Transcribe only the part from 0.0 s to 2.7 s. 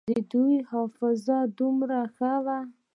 د دوى حافظه دومره ښه وه.